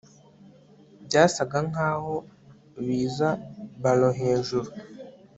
Byasaga 1.05 1.57
nkaho 1.69 2.15
biza 2.85 3.29
ballon 3.81 4.13
hejuru 4.21 4.69